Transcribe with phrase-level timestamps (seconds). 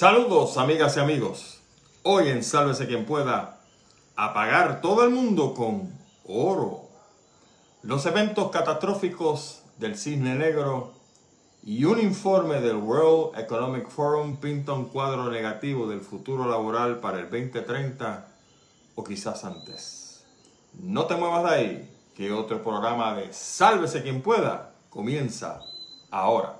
[0.00, 1.60] Saludos amigas y amigos.
[2.04, 3.60] Hoy en Sálvese quien pueda
[4.16, 5.92] apagar todo el mundo con
[6.26, 6.88] oro.
[7.82, 10.94] Los eventos catastróficos del Cisne Negro
[11.62, 17.18] y un informe del World Economic Forum pinta un cuadro negativo del futuro laboral para
[17.18, 18.26] el 2030
[18.94, 20.24] o quizás antes.
[20.82, 25.60] No te muevas de ahí, que otro programa de Sálvese quien pueda comienza
[26.10, 26.59] ahora.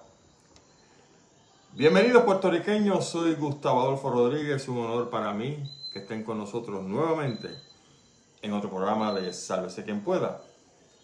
[1.73, 5.57] Bienvenidos puertorriqueños, soy Gustavo Adolfo Rodríguez, un honor para mí
[5.93, 7.49] que estén con nosotros nuevamente
[8.43, 10.43] en otro programa de Sálvese quien pueda.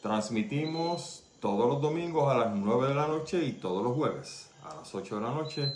[0.03, 4.75] Transmitimos todos los domingos a las 9 de la noche y todos los jueves a
[4.75, 5.73] las 8 de la noche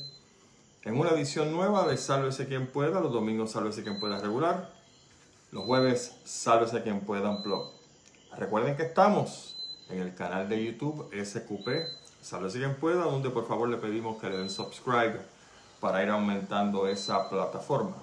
[0.82, 4.72] en una edición nueva de Sálvese quien pueda, los domingos Sálvese quien pueda regular,
[5.52, 7.70] los jueves Sálvese quien pueda blog.
[8.36, 9.56] Recuerden que estamos
[9.88, 14.28] en el canal de YouTube SQP Sálvese quien pueda, donde por favor le pedimos que
[14.28, 15.20] le den subscribe
[15.80, 17.96] para ir aumentando esa plataforma.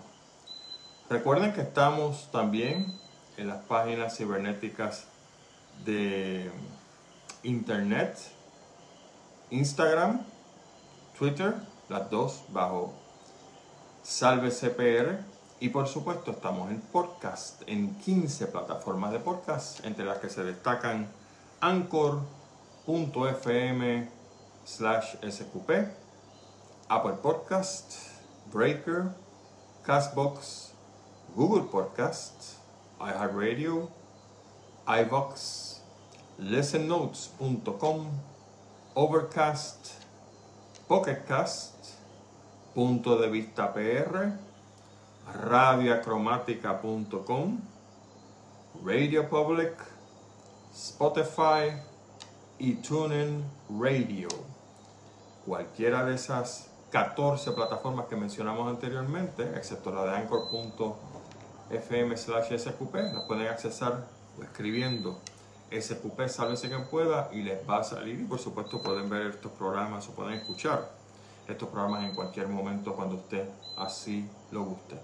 [1.09, 2.93] Recuerden que estamos también
[3.37, 5.05] en las páginas cibernéticas
[5.85, 6.51] de
[7.43, 8.17] internet,
[9.51, 10.25] Instagram,
[11.17, 11.55] Twitter,
[11.87, 12.93] las dos bajo
[14.03, 15.19] Salve CPR.
[15.59, 20.43] Y por supuesto estamos en podcast, en 15 plataformas de podcast, entre las que se
[20.43, 21.07] destacan
[21.61, 22.21] Anchor,
[22.87, 24.07] .fm
[24.63, 25.89] slash sqp,
[26.89, 28.15] Apple Podcast,
[28.49, 29.13] Breaker,
[29.85, 30.71] Castbox,
[31.35, 32.55] Google Podcast,
[32.99, 33.91] iHeartRadio,
[34.87, 35.81] iVox,
[36.39, 38.09] listennotes.com,
[38.95, 39.91] Overcast,
[40.87, 41.97] Pocketcast,
[42.73, 44.31] Punto de Vista PR,
[45.27, 47.59] radiacromática.com,
[48.81, 49.75] Radio Public,
[50.73, 51.83] Spotify,
[52.59, 53.43] y TuneIn
[53.79, 54.29] Radio.
[55.45, 60.97] Cualquiera de esas 14 plataformas que mencionamos anteriormente, excepto la de anchor.fm
[62.17, 64.07] slash sqp, las pueden accesar
[64.41, 65.19] escribiendo
[65.71, 68.19] sqp, sálvese quien pueda, y les va a salir.
[68.19, 70.89] Y por supuesto pueden ver estos programas o pueden escuchar
[71.47, 73.47] estos programas en cualquier momento cuando usted
[73.77, 74.97] así lo guste.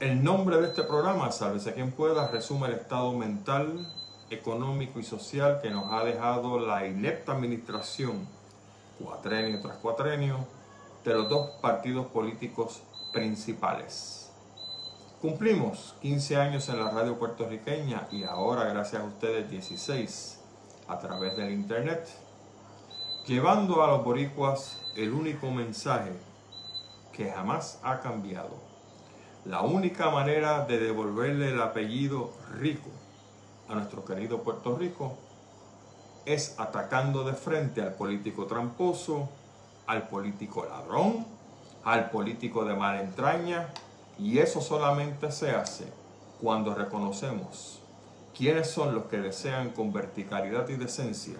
[0.00, 3.84] El nombre de este programa, Sálvese quien pueda, resume el estado mental
[4.30, 8.26] económico y social que nos ha dejado la inepta administración,
[8.98, 10.46] cuatrenio tras cuatrenio,
[11.04, 14.30] de los dos partidos políticos principales.
[15.20, 20.40] Cumplimos 15 años en la radio puertorriqueña y ahora, gracias a ustedes, 16
[20.86, 22.08] a través del Internet,
[23.26, 26.12] llevando a los boricuas el único mensaje
[27.12, 28.68] que jamás ha cambiado.
[29.44, 32.90] La única manera de devolverle el apellido rico
[33.68, 35.16] a nuestro querido Puerto Rico
[36.24, 39.28] es atacando de frente al político tramposo,
[39.86, 41.26] al político ladrón,
[41.84, 43.68] al político de mala entraña,
[44.18, 45.84] y eso solamente se hace
[46.40, 47.80] cuando reconocemos
[48.36, 51.38] quiénes son los que desean con verticalidad y decencia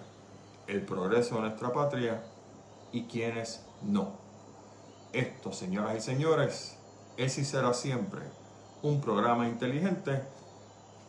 [0.67, 2.21] el progreso de nuestra patria
[2.91, 4.13] y quiénes no.
[5.13, 6.77] Esto, señoras y señores,
[7.17, 8.21] es y será siempre
[8.81, 10.21] un programa inteligente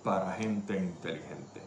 [0.04, 1.60] para gente inteligente.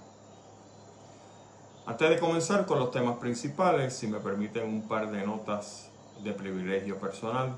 [1.85, 5.89] Antes de comenzar con los temas principales, si me permiten un par de notas
[6.23, 7.55] de privilegio personal.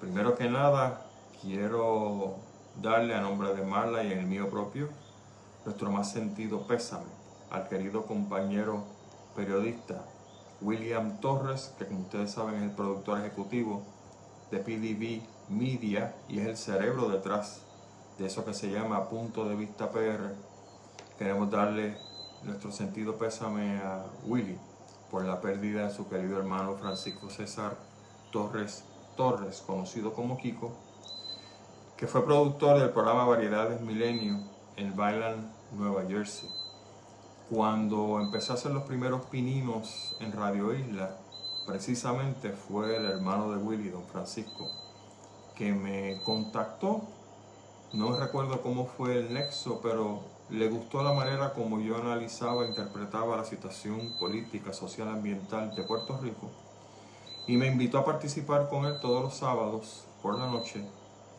[0.00, 1.06] Primero que nada,
[1.42, 2.36] quiero
[2.80, 4.88] darle a nombre de Marla y en el mío propio
[5.64, 7.06] nuestro más sentido pésame
[7.50, 8.84] al querido compañero
[9.34, 10.04] periodista
[10.60, 13.82] William Torres, que como ustedes saben es el productor ejecutivo
[14.50, 17.62] de PDB Media y es el cerebro detrás
[18.18, 20.34] de eso que se llama Punto de Vista PR.
[21.18, 21.96] Queremos darle
[22.42, 24.58] nuestro sentido pésame a Willy
[25.10, 27.76] por la pérdida de su querido hermano Francisco César
[28.30, 28.84] Torres
[29.16, 30.72] Torres, conocido como Kiko,
[31.96, 34.40] que fue productor del programa Variedades Milenio
[34.76, 36.50] en Bailan, Nueva Jersey.
[37.50, 41.16] Cuando empecé a hacer los primeros pininos en Radio Isla,
[41.66, 44.68] precisamente fue el hermano de Willy, don Francisco,
[45.54, 47.02] que me contactó
[47.94, 50.18] no recuerdo cómo fue el nexo, pero
[50.50, 55.84] le gustó la manera como yo analizaba e interpretaba la situación política, social, ambiental de
[55.84, 56.50] Puerto Rico
[57.46, 60.84] y me invitó a participar con él todos los sábados por la noche,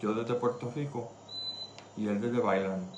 [0.01, 1.09] yo desde Puerto Rico
[1.97, 2.89] y él desde Bailan.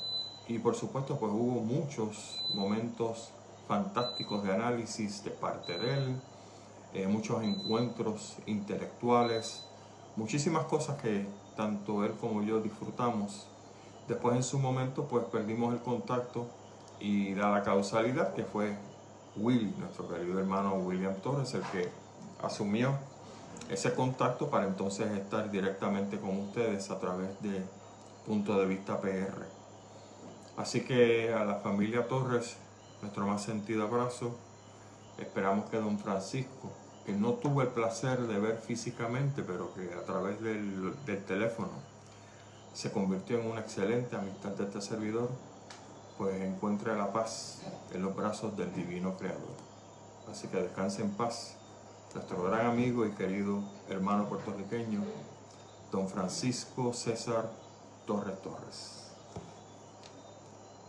[0.48, 3.32] Y por supuesto pues hubo muchos momentos
[3.68, 6.22] fantásticos de análisis de parte de él,
[6.94, 9.64] eh, muchos encuentros intelectuales,
[10.16, 11.26] muchísimas cosas que
[11.58, 13.48] tanto él como yo disfrutamos.
[14.08, 16.46] Después en su momento pues perdimos el contacto
[17.02, 18.78] y da la causalidad que fue
[19.36, 21.90] Willy, nuestro querido hermano William Torres, el que
[22.42, 22.94] asumió
[23.70, 27.64] ese contacto para entonces estar directamente con ustedes a través de
[28.26, 29.46] Punto de Vista PR.
[30.56, 32.58] Así que a la familia Torres,
[33.02, 34.36] nuestro más sentido abrazo.
[35.18, 36.72] Esperamos que don Francisco,
[37.08, 41.70] que no tuvo el placer de ver físicamente, pero que a través del, del teléfono
[42.74, 45.30] se convirtió en una excelente amistad de este servidor,
[46.18, 47.62] pues encuentre la paz
[47.94, 49.56] en los brazos del Divino Creador.
[50.30, 51.56] Así que descanse en paz
[52.14, 55.02] nuestro gran amigo y querido hermano puertorriqueño,
[55.94, 57.50] don Francisco César
[58.06, 59.12] Torres Torres.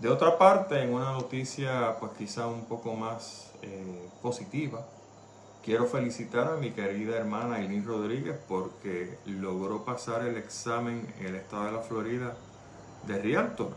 [0.01, 4.85] De otra parte, en una noticia pues quizá un poco más eh, positiva,
[5.69, 11.35] quiero felicitar a mi querida hermana Aileen Rodríguez porque logró pasar el examen en el
[11.35, 12.35] estado de la Florida
[13.07, 13.73] de Realtor.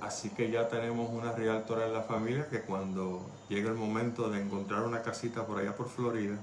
[0.00, 4.40] Así que ya tenemos una Realtor en la familia que cuando llegue el momento de
[4.40, 6.38] encontrar una casita por allá por Florida,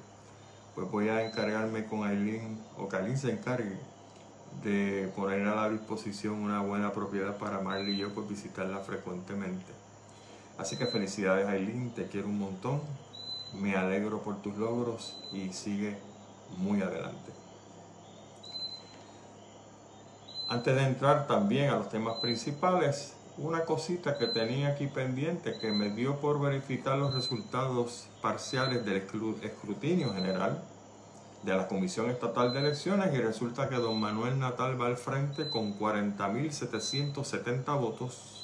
[0.75, 3.75] pues voy a encargarme con Aileen, o que Aileen se encargue,
[4.63, 9.71] de poner a la disposición una buena propiedad para Marley y yo pues visitarla frecuentemente.
[10.59, 12.81] Así que felicidades Aileen, te quiero un montón,
[13.53, 15.97] me alegro por tus logros y sigue
[16.57, 17.31] muy adelante.
[20.47, 25.71] Antes de entrar también a los temas principales, una cosita que tenía aquí pendiente que
[25.71, 30.63] me dio por verificar los resultados parciales del escrutinio general
[31.43, 35.49] de la Comisión Estatal de Elecciones y resulta que don Manuel Natal va al frente
[35.49, 38.38] con 40.770 votos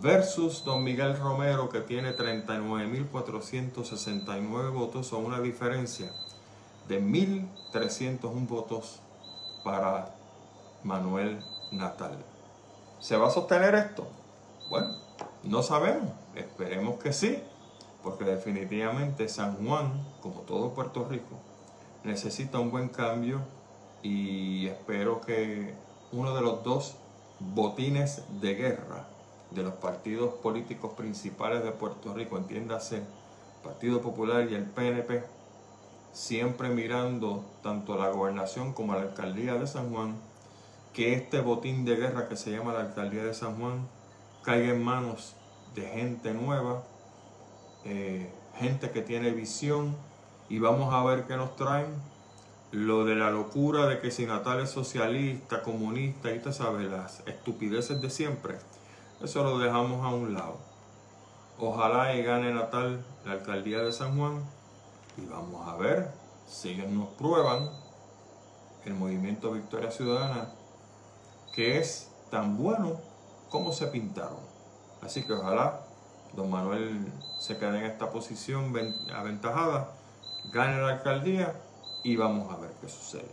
[0.00, 6.10] versus don Miguel Romero que tiene 39.469 votos, son una diferencia
[6.88, 9.00] de 1.301 votos
[9.64, 10.14] para
[10.82, 11.38] Manuel
[11.70, 12.18] Natal.
[12.98, 14.06] ¿Se va a sostener esto?
[14.70, 14.96] Bueno,
[15.42, 17.42] no sabemos, esperemos que sí,
[18.02, 21.36] porque definitivamente San Juan, como todo Puerto Rico,
[22.04, 23.40] necesita un buen cambio
[24.02, 25.74] y espero que
[26.10, 26.96] uno de los dos
[27.38, 29.06] botines de guerra
[29.54, 33.02] de los partidos políticos principales de Puerto Rico, entiéndase,
[33.62, 35.24] Partido Popular y el PNP,
[36.12, 40.16] siempre mirando tanto la gobernación como la alcaldía de San Juan,
[40.92, 43.88] que este botín de guerra que se llama la alcaldía de San Juan
[44.42, 45.34] caiga en manos
[45.74, 46.82] de gente nueva,
[47.84, 49.96] eh, gente que tiene visión,
[50.48, 51.86] y vamos a ver qué nos traen.
[52.72, 57.22] Lo de la locura de que si Natal es socialista, comunista, y te sabes, las
[57.26, 58.56] estupideces de siempre,
[59.22, 60.56] eso lo dejamos a un lado.
[61.58, 64.42] Ojalá y gane Natal la alcaldía de San Juan
[65.16, 66.12] y vamos a ver
[66.46, 67.70] si ellos nos prueban
[68.84, 70.52] el movimiento Victoria Ciudadana
[71.54, 72.96] que es tan bueno
[73.50, 74.40] como se pintaron.
[75.02, 75.80] Así que ojalá
[76.34, 78.74] don Manuel se quede en esta posición
[79.14, 79.92] aventajada
[80.52, 81.54] gane la alcaldía
[82.02, 83.30] y vamos a ver qué sucede.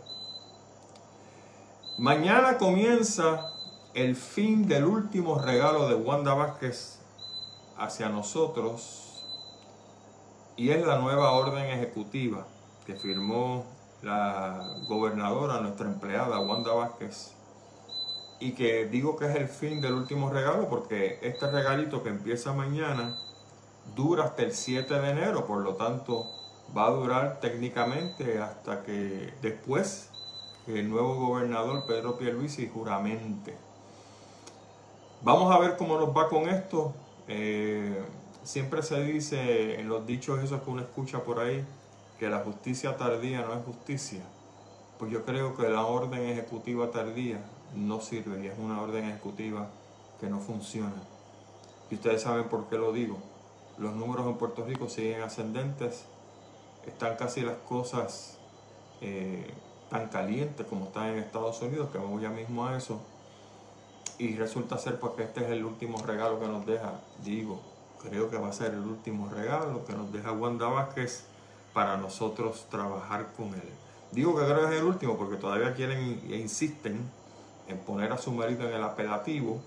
[1.98, 3.52] Mañana comienza
[3.94, 7.00] el fin del último regalo de Wanda Vázquez
[7.76, 9.24] hacia nosotros
[10.56, 12.46] y es la nueva orden ejecutiva
[12.86, 13.64] que firmó
[14.02, 17.34] la gobernadora, nuestra empleada Wanda Vázquez,
[18.38, 22.52] y que digo que es el fin del último regalo porque este regalito que empieza
[22.52, 23.18] mañana
[23.96, 26.26] dura hasta el 7 de enero, por lo tanto
[26.76, 30.10] va a durar técnicamente hasta que después
[30.68, 33.69] el nuevo gobernador Pedro Pierluisi juramente.
[35.22, 36.94] Vamos a ver cómo nos va con esto.
[37.28, 38.02] Eh,
[38.42, 41.64] siempre se dice en los dichos esos que uno escucha por ahí
[42.18, 44.22] que la justicia tardía no es justicia.
[44.98, 47.38] Pues yo creo que la orden ejecutiva tardía
[47.74, 49.68] no sirve y es una orden ejecutiva
[50.20, 51.02] que no funciona.
[51.90, 53.18] Y ustedes saben por qué lo digo.
[53.78, 56.04] Los números en Puerto Rico siguen ascendentes
[56.86, 58.38] están casi las cosas
[59.00, 59.46] eh,
[59.88, 63.00] tan calientes como están en Estados Unidos, que voy ya mismo a eso.
[64.20, 67.58] Y resulta ser porque este es el último regalo que nos deja, digo,
[68.02, 71.24] creo que va a ser el último regalo que nos deja Wanda Vázquez
[71.72, 73.70] para nosotros trabajar con él.
[74.12, 77.00] Digo que creo que es el último porque todavía quieren e insisten
[77.66, 79.62] en poner a su marido en el apelativo,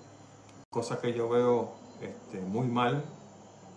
[0.70, 3.04] cosa que yo veo este, muy mal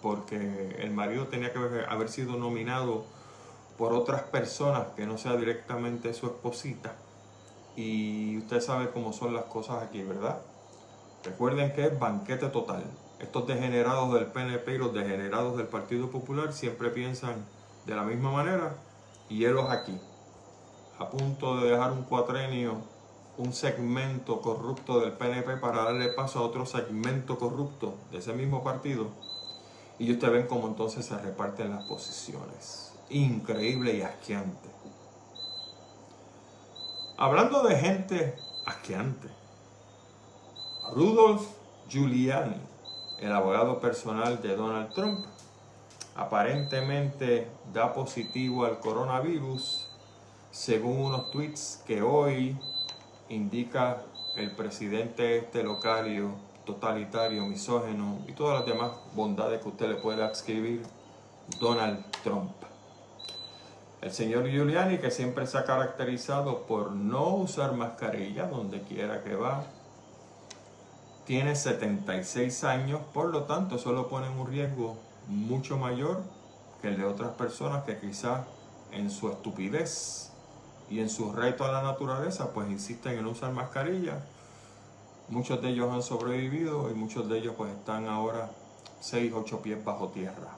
[0.02, 3.06] porque el marido tenía que haber sido nominado
[3.78, 6.96] por otras personas que no sea directamente su esposita.
[7.76, 10.38] Y usted sabe cómo son las cosas aquí, ¿verdad?
[11.26, 12.84] Recuerden que es banquete total.
[13.18, 17.44] Estos degenerados del PNP y los degenerados del Partido Popular siempre piensan
[17.84, 18.74] de la misma manera
[19.28, 19.98] y ellos aquí,
[21.00, 22.76] a punto de dejar un cuatrenio,
[23.38, 28.62] un segmento corrupto del PNP para darle paso a otro segmento corrupto de ese mismo
[28.62, 29.08] partido.
[29.98, 34.68] Y ustedes ven cómo entonces se reparten las posiciones increíble y asqueante.
[37.16, 39.28] Hablando de gente asqueante,
[40.94, 41.42] Rudolf
[41.88, 42.56] Giuliani,
[43.18, 45.26] el abogado personal de Donald Trump,
[46.14, 49.88] aparentemente da positivo al coronavirus,
[50.52, 52.56] según unos tweets que hoy
[53.28, 54.02] indica
[54.36, 56.30] el presidente este locario,
[56.64, 60.82] totalitario, misógeno y todas las demás bondades que usted le pueda escribir,
[61.58, 62.52] Donald Trump.
[64.00, 69.34] El señor Giuliani, que siempre se ha caracterizado por no usar mascarilla donde quiera que
[69.34, 69.64] va,
[71.26, 76.22] tiene 76 años, por lo tanto eso lo pone un riesgo mucho mayor
[76.80, 78.46] que el de otras personas que quizás
[78.92, 80.30] en su estupidez
[80.88, 84.20] y en su reto a la naturaleza pues insisten en usar mascarilla.
[85.28, 88.48] Muchos de ellos han sobrevivido y muchos de ellos pues están ahora
[89.00, 90.50] 6, 8 pies bajo tierra.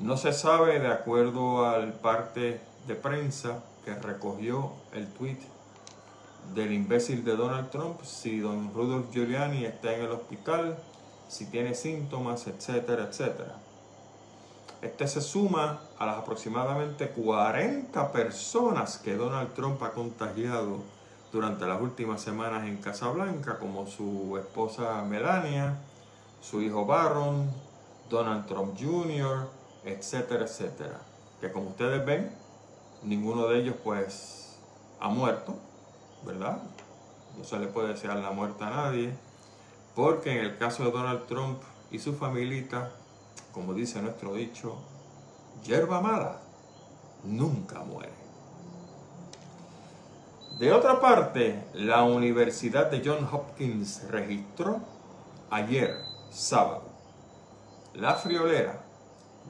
[0.00, 5.38] No se sabe, de acuerdo al parte de prensa que recogió el tweet
[6.54, 10.78] del imbécil de Donald Trump, si don Rudolph Giuliani está en el hospital,
[11.28, 13.56] si tiene síntomas, etcétera, etcétera.
[14.82, 20.80] Este se suma a las aproximadamente 40 personas que Donald Trump ha contagiado
[21.32, 25.76] durante las últimas semanas en Casablanca, como su esposa Melania,
[26.40, 27.50] su hijo Barron,
[28.08, 29.48] Donald Trump Jr.,
[29.84, 31.00] etcétera, etcétera.
[31.40, 32.30] Que como ustedes ven,
[33.02, 34.58] ninguno de ellos pues
[35.00, 35.54] ha muerto,
[36.26, 36.58] ¿verdad?
[37.38, 39.14] No se le puede desear la muerte a nadie,
[39.94, 42.90] porque en el caso de Donald Trump y su familita,
[43.52, 44.76] como dice nuestro dicho,
[45.64, 46.40] hierba mala
[47.24, 48.12] nunca muere.
[50.58, 54.80] De otra parte, la Universidad de Johns Hopkins registró
[55.50, 55.94] ayer,
[56.30, 56.84] sábado,
[57.94, 58.82] la friolera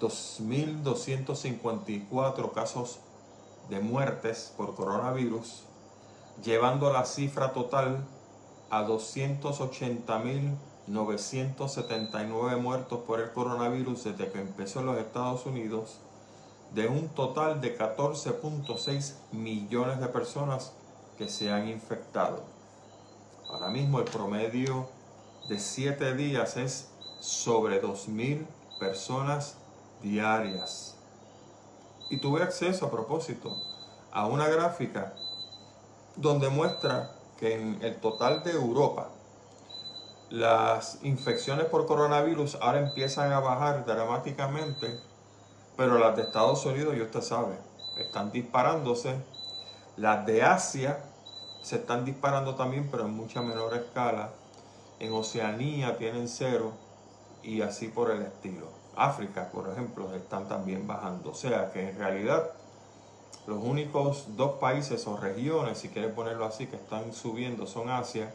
[0.00, 3.00] 2.254 casos
[3.68, 5.64] de muertes por coronavirus
[6.42, 8.04] llevando la cifra total
[8.70, 8.86] a
[10.88, 15.98] 280.979 muertos por el coronavirus desde que empezó en los Estados Unidos,
[16.74, 20.72] de un total de 14.6 millones de personas
[21.16, 22.42] que se han infectado.
[23.48, 24.88] Ahora mismo el promedio
[25.48, 26.88] de 7 días es
[27.20, 28.46] sobre 2.000
[28.78, 29.56] personas
[30.02, 30.96] diarias.
[32.10, 33.56] Y tuve acceso a propósito
[34.12, 35.14] a una gráfica
[36.16, 39.08] donde muestra que en el total de Europa
[40.30, 44.98] las infecciones por coronavirus ahora empiezan a bajar dramáticamente,
[45.76, 47.56] pero las de Estados Unidos, ya usted sabe,
[47.98, 49.16] están disparándose.
[49.96, 50.98] Las de Asia
[51.62, 54.30] se están disparando también, pero en mucha menor escala.
[54.98, 56.72] En Oceanía tienen cero
[57.42, 58.68] y así por el estilo.
[58.96, 61.30] África, por ejemplo, están también bajando.
[61.30, 62.50] O sea que en realidad
[63.46, 68.32] los únicos dos países o regiones, si quieres ponerlo así, que están subiendo son Asia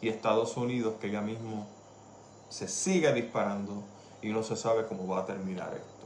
[0.00, 1.66] y Estados Unidos, que ya mismo
[2.48, 3.82] se sigue disparando
[4.22, 5.96] y no se sabe cómo va a terminar esto.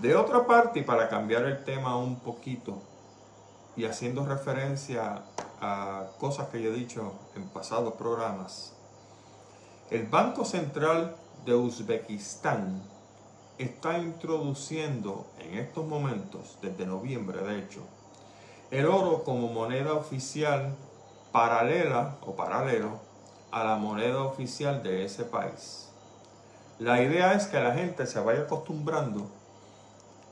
[0.00, 2.78] De otra parte, y para cambiar el tema un poquito,
[3.76, 5.22] y haciendo referencia
[5.60, 8.72] a cosas que yo he dicho en pasados programas,
[9.90, 12.82] el Banco Central de Uzbekistán
[13.58, 17.82] está introduciendo en estos momentos, desde noviembre de hecho,
[18.70, 20.76] el oro como moneda oficial
[21.32, 22.98] paralela o paralelo
[23.50, 25.88] a la moneda oficial de ese país.
[26.78, 29.28] La idea es que la gente se vaya acostumbrando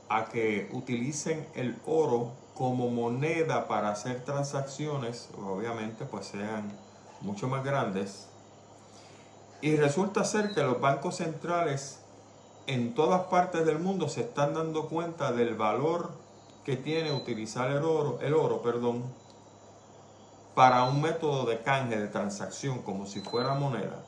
[0.09, 6.73] a que utilicen el oro como moneda para hacer transacciones, obviamente pues sean
[7.21, 8.29] mucho más grandes.
[9.61, 12.01] Y resulta ser que los bancos centrales
[12.67, 16.11] en todas partes del mundo se están dando cuenta del valor
[16.65, 19.05] que tiene utilizar el oro, el oro, perdón,
[20.59, 24.03] para un método de canje de transacción como si fuera moneda.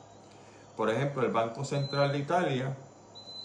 [0.75, 2.75] Por ejemplo, el Banco Central de Italia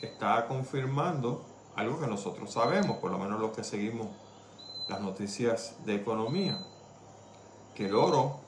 [0.03, 1.45] está confirmando
[1.77, 4.09] algo que nosotros sabemos, por lo menos los que seguimos
[4.89, 6.59] las noticias de economía,
[7.77, 8.41] que el oro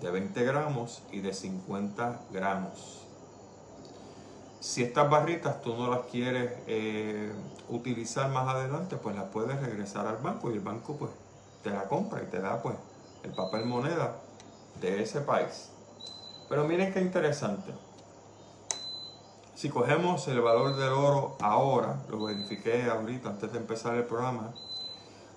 [0.00, 3.02] de 20 gramos y de 50 gramos.
[4.60, 7.32] Si estas barritas tú no las quieres eh,
[7.68, 11.10] utilizar más adelante, pues las puedes regresar al banco y el banco pues
[11.62, 12.76] te la compra y te da pues
[13.24, 14.16] el papel moneda
[14.80, 15.70] de ese país.
[16.48, 17.72] Pero miren qué interesante.
[19.54, 24.54] Si cogemos el valor del oro ahora, lo verifiqué ahorita antes de empezar el programa,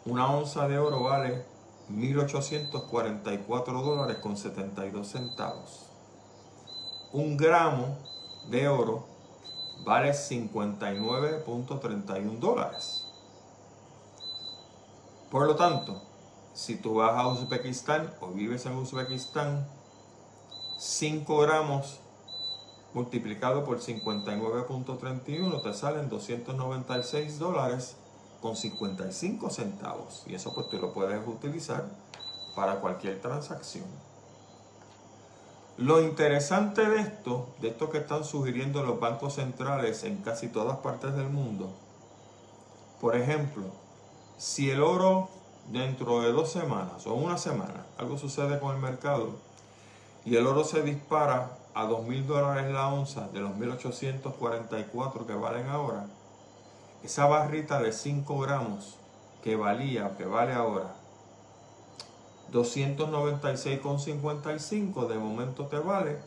[0.05, 1.45] una onza de oro vale
[1.91, 5.86] 1.844 dólares con 72 centavos.
[7.12, 7.97] Un gramo
[8.49, 9.06] de oro
[9.84, 13.06] vale 59.31 dólares.
[15.30, 16.01] Por lo tanto,
[16.54, 19.67] si tú vas a Uzbekistán o vives en Uzbekistán,
[20.78, 21.99] 5 gramos
[22.95, 27.97] multiplicado por 59.31 te salen 296 dólares
[28.41, 30.23] con 55 centavos.
[30.27, 31.84] Y eso pues tú lo puedes utilizar
[32.55, 33.84] para cualquier transacción.
[35.77, 40.77] Lo interesante de esto, de esto que están sugiriendo los bancos centrales en casi todas
[40.77, 41.69] partes del mundo,
[43.01, 43.65] por ejemplo,
[44.38, 45.27] si el oro
[45.69, 49.31] dentro de dos semanas o una semana, algo sucede con el mercado
[50.23, 55.36] y el oro se dispara a dos mil dólares la onza de los 1844 que
[55.36, 56.08] valen ahora,
[57.04, 58.96] esa barrita de 5 gramos
[59.44, 60.96] que valía que vale ahora
[62.52, 66.18] 296,55 de momento te vale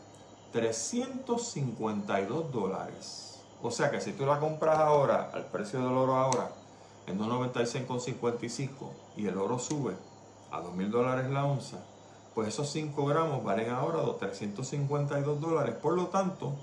[0.53, 3.39] 352 dólares.
[3.61, 6.49] O sea que si tú la compras ahora al precio del oro ahora
[7.07, 8.69] en 296,55
[9.17, 9.93] y el oro sube
[10.51, 11.77] a 2.000 dólares la onza,
[12.39, 15.75] pues esos 5 gramos valen ahora 352 dólares.
[15.75, 16.55] Por lo tanto,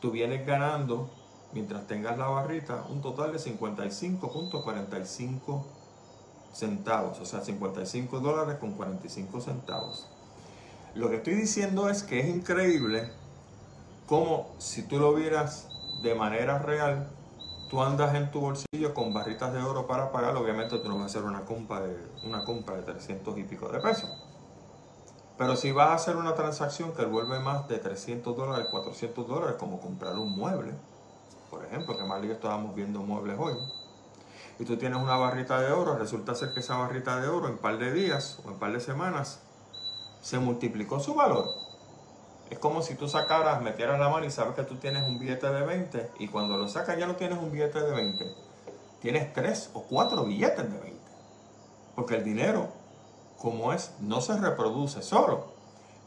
[0.00, 1.10] tú vienes ganando,
[1.52, 5.62] mientras tengas la barrita, un total de 55.45
[6.54, 10.06] centavos, o sea, 55 dólares con 45 centavos.
[10.94, 13.10] Lo que estoy diciendo es que es increíble
[14.06, 15.68] como si tú lo vieras
[16.00, 17.10] de manera real,
[17.68, 21.02] tú andas en tu bolsillo con barritas de oro para pagar, obviamente tú no vas
[21.02, 24.27] a hacer una compra de, una compra de 300 y pico de pesos.
[25.38, 29.56] Pero si vas a hacer una transacción que vuelve más de 300 dólares, 400 dólares,
[29.56, 30.72] como comprar un mueble,
[31.48, 33.54] por ejemplo, que más y estábamos viendo muebles hoy,
[34.58, 37.56] y tú tienes una barrita de oro, resulta ser que esa barrita de oro en
[37.58, 39.40] par de días o en par de semanas
[40.20, 41.48] se multiplicó su valor.
[42.50, 45.48] Es como si tú sacaras, metieras la mano y sabes que tú tienes un billete
[45.48, 48.24] de 20 y cuando lo sacas ya no tienes un billete de 20,
[49.00, 50.98] tienes tres o cuatro billetes de 20.
[51.94, 52.68] Porque el dinero,
[53.38, 55.46] como es, no se reproduce solo,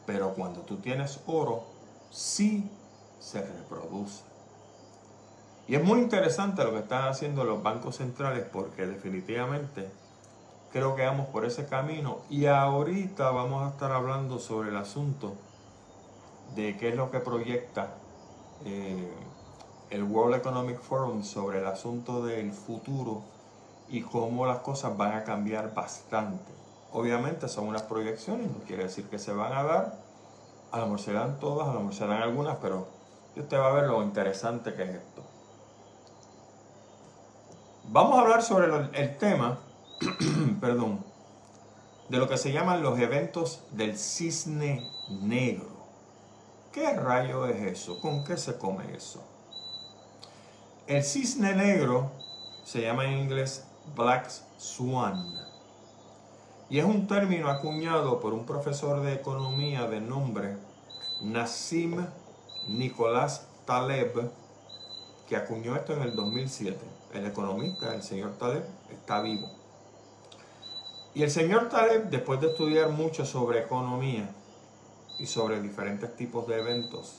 [0.06, 1.64] pero cuando tú tienes oro,
[2.10, 2.70] sí
[3.20, 4.22] se reproduce.
[5.68, 9.88] Y es muy interesante lo que están haciendo los bancos centrales porque definitivamente
[10.72, 15.34] creo que vamos por ese camino y ahorita vamos a estar hablando sobre el asunto
[16.54, 17.94] de qué es lo que proyecta
[18.64, 19.10] eh,
[19.90, 23.22] el World Economic Forum sobre el asunto del futuro
[23.88, 26.61] y cómo las cosas van a cambiar bastante.
[26.92, 29.98] Obviamente son unas proyecciones, no quiere decir que se van a dar,
[30.70, 32.86] a lo mejor se dan todas, a lo mejor se dan algunas, pero
[33.36, 35.22] usted va a ver lo interesante que es esto.
[37.84, 39.58] Vamos a hablar sobre el tema
[40.60, 41.04] perdón,
[42.08, 45.70] de lo que se llaman los eventos del cisne negro.
[46.72, 48.00] ¿Qué rayo es eso?
[48.00, 49.22] ¿Con qué se come eso?
[50.86, 52.10] El cisne negro
[52.64, 55.51] se llama en inglés Black Swan
[56.72, 60.56] y es un término acuñado por un profesor de economía de nombre
[61.20, 62.02] Nassim
[62.66, 64.30] Nicolás Taleb
[65.28, 66.78] que acuñó esto en el 2007.
[67.12, 69.50] El economista, el señor Taleb, está vivo.
[71.12, 74.34] Y el señor Taleb, después de estudiar mucho sobre economía
[75.18, 77.16] y sobre diferentes tipos de eventos,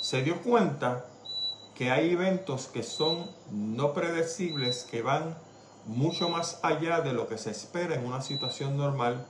[0.00, 1.04] se dio cuenta
[1.74, 5.36] que hay eventos que son no predecibles, que van
[5.88, 9.26] mucho más allá de lo que se espera en una situación normal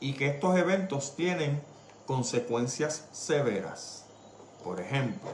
[0.00, 1.62] y que estos eventos tienen
[2.06, 4.04] consecuencias severas.
[4.62, 5.30] Por ejemplo,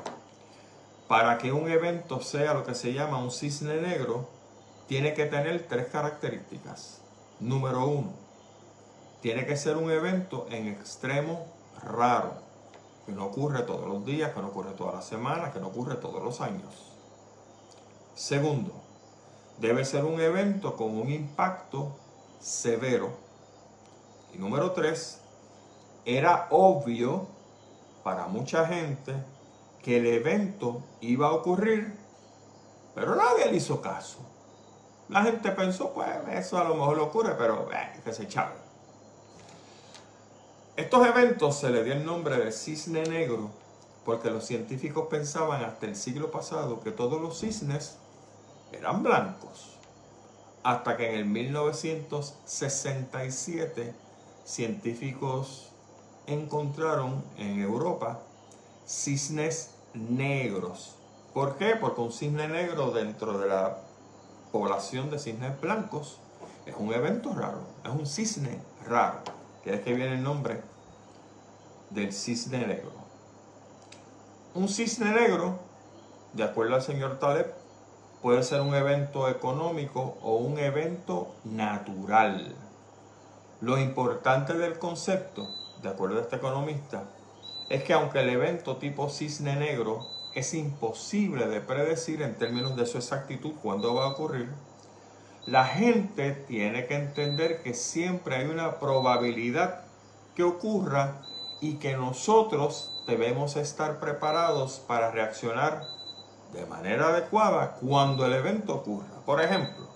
[1.08, 4.28] para que un evento sea lo que se llama un cisne negro,
[4.86, 7.00] tiene que tener tres características.
[7.40, 8.12] Número uno,
[9.20, 11.46] tiene que ser un evento en extremo
[11.82, 12.34] raro
[13.06, 15.96] que no ocurre todos los días, que no ocurre todas las semanas, que no ocurre
[15.96, 16.92] todos los años.
[18.14, 18.87] Segundo,
[19.60, 21.92] debe ser un evento con un impacto
[22.40, 23.10] severo.
[24.34, 25.20] Y número tres,
[26.04, 27.26] era obvio
[28.02, 29.14] para mucha gente
[29.82, 31.94] que el evento iba a ocurrir,
[32.94, 34.18] pero nadie le hizo caso.
[35.08, 38.52] La gente pensó, pues eso a lo mejor ocurre, pero eh, que se echaba.
[40.76, 43.50] Estos eventos se le dio el nombre de cisne negro
[44.04, 47.98] porque los científicos pensaban hasta el siglo pasado que todos los cisnes
[48.72, 49.74] eran blancos.
[50.62, 53.92] Hasta que en el 1967
[54.44, 55.72] científicos
[56.26, 58.20] encontraron en Europa
[58.86, 60.94] cisnes negros.
[61.32, 61.76] ¿Por qué?
[61.76, 63.78] Porque un cisne negro dentro de la
[64.52, 66.18] población de cisnes blancos
[66.66, 69.22] es un evento raro, es un cisne raro
[69.62, 70.60] que es que viene el nombre
[71.90, 72.92] del cisne negro.
[74.54, 75.58] Un cisne negro,
[76.32, 77.54] de acuerdo al señor Taleb,
[78.22, 82.54] puede ser un evento económico o un evento natural.
[83.60, 85.48] Lo importante del concepto,
[85.82, 87.04] de acuerdo a este economista,
[87.68, 92.86] es que aunque el evento tipo cisne negro es imposible de predecir en términos de
[92.86, 94.50] su exactitud cuándo va a ocurrir,
[95.46, 99.84] la gente tiene que entender que siempre hay una probabilidad
[100.34, 101.22] que ocurra
[101.60, 105.97] y que nosotros debemos estar preparados para reaccionar
[106.52, 109.20] de manera adecuada cuando el evento ocurra.
[109.24, 109.86] Por ejemplo,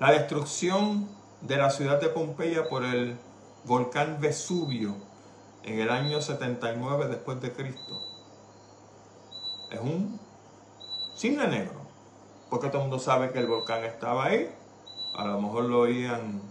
[0.00, 1.08] la destrucción
[1.40, 3.16] de la ciudad de Pompeya por el
[3.64, 4.96] volcán Vesubio
[5.62, 8.00] en el año 79 después de Cristo.
[9.70, 10.18] Es un
[11.16, 11.82] cisne negro
[12.52, 14.54] porque todo el mundo sabe que el volcán estaba ahí.
[15.14, 16.42] A lo mejor lo oían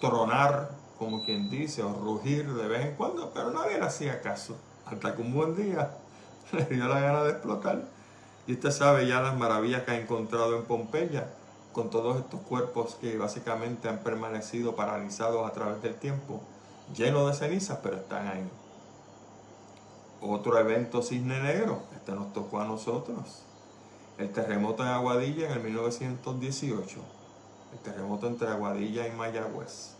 [0.00, 4.56] tronar, como quien dice, o rugir de vez en cuando, pero nadie le hacía caso.
[4.86, 5.90] Hasta que un buen día
[6.52, 7.82] le dio la gana de explotar.
[8.46, 11.28] Y usted sabe ya las maravillas que ha encontrado en Pompeya,
[11.72, 16.40] con todos estos cuerpos que básicamente han permanecido paralizados a través del tiempo,
[16.96, 18.48] llenos de cenizas, pero están ahí.
[20.20, 23.44] Otro evento cisne negro, este nos tocó a nosotros
[24.18, 26.98] el terremoto en Aguadilla en el 1918,
[27.72, 29.97] el terremoto entre Aguadilla y Mayagüez.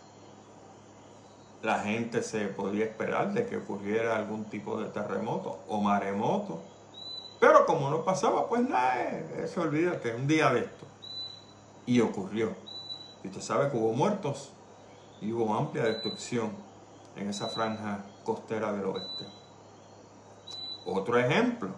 [1.61, 6.61] La gente se podía esperar de que ocurriera algún tipo de terremoto o maremoto,
[7.39, 10.85] pero como no pasaba, pues nada, eso olvídate, un día de esto.
[11.85, 12.53] Y ocurrió.
[13.23, 14.51] Y usted sabe que hubo muertos
[15.21, 16.51] y hubo amplia destrucción
[17.15, 19.25] en esa franja costera del oeste.
[20.85, 21.69] Otro ejemplo,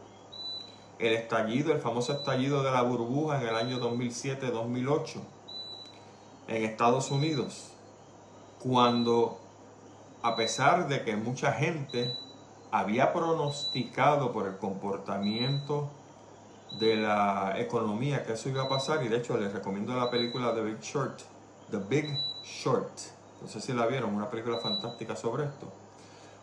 [0.99, 5.21] el estallido, el famoso estallido de la burbuja en el año 2007-2008
[6.47, 7.71] en Estados Unidos,
[8.59, 9.40] cuando
[10.23, 12.13] a pesar de que mucha gente
[12.71, 15.89] había pronosticado por el comportamiento
[16.79, 20.53] de la economía que eso iba a pasar, y de hecho les recomiendo la película
[20.53, 21.21] The Big Short,
[21.69, 22.91] The Big Short,
[23.41, 25.67] no sé si la vieron, una película fantástica sobre esto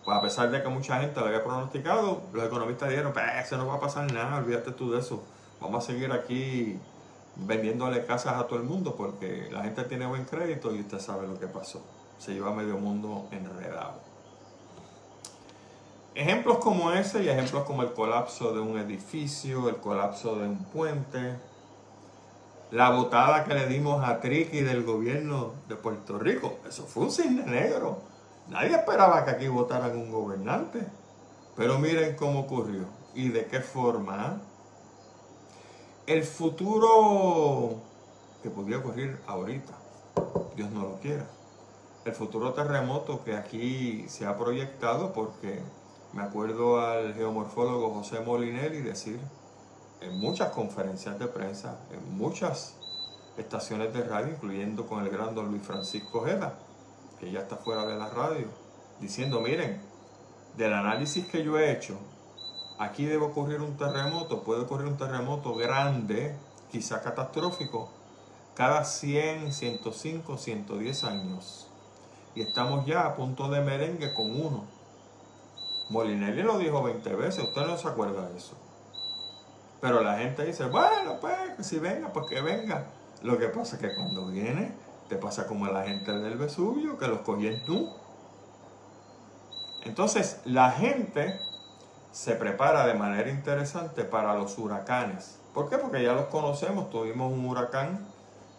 [0.09, 3.59] pues a pesar de que mucha gente lo había pronosticado, los economistas dijeron, pues eso
[3.59, 5.23] no va a pasar nada, olvídate tú de eso.
[5.61, 6.79] Vamos a seguir aquí
[7.37, 11.29] vendiéndole casas a todo el mundo porque la gente tiene buen crédito y usted sabe
[11.29, 11.83] lo que pasó.
[12.18, 14.00] Se lleva medio mundo enredado.
[16.14, 20.64] Ejemplos como ese y ejemplos como el colapso de un edificio, el colapso de un
[20.64, 21.37] puente,
[22.70, 27.12] la botada que le dimos a Triqui del gobierno de Puerto Rico, eso fue un
[27.12, 28.02] cisne negro.
[28.48, 30.87] Nadie esperaba que aquí votaran un gobernante.
[31.57, 34.40] Pero miren cómo ocurrió y de qué forma.
[36.07, 37.74] El futuro
[38.42, 39.72] que podría ocurrir ahorita.
[40.54, 41.26] Dios no lo quiera.
[42.09, 45.61] El futuro terremoto que aquí se ha proyectado porque
[46.14, 49.21] me acuerdo al geomorfólogo José Molinelli decir
[50.01, 52.77] en muchas conferencias de prensa, en muchas
[53.37, 56.55] estaciones de radio, incluyendo con el gran don Luis Francisco Ojeda,
[57.21, 58.47] que ya está fuera de la radio,
[59.01, 59.79] diciendo, miren,
[60.57, 61.99] del análisis que yo he hecho,
[62.79, 66.35] aquí debe ocurrir un terremoto, puede ocurrir un terremoto grande,
[66.73, 67.90] quizá catastrófico,
[68.55, 71.67] cada 100, 105, 110 años.
[72.38, 74.62] Y estamos ya a punto de merengue con uno.
[75.90, 78.55] Molinelli lo dijo 20 veces, usted no se acuerda de eso.
[79.81, 81.35] Pero la gente dice, bueno, pues
[81.66, 82.85] si venga, pues que venga.
[83.24, 84.70] Lo que pasa es que cuando viene,
[85.09, 87.92] te pasa como a la gente del Vesubio, que los cogies tú.
[89.83, 91.40] Entonces, la gente
[92.12, 95.40] se prepara de manera interesante para los huracanes.
[95.53, 95.77] ¿Por qué?
[95.77, 96.88] Porque ya los conocemos.
[96.88, 98.07] Tuvimos un huracán